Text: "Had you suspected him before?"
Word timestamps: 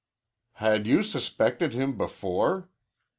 "Had 0.53 0.87
you 0.87 1.03
suspected 1.03 1.73
him 1.73 1.95
before?" 1.95 2.71